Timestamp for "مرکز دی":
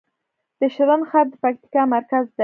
1.95-2.39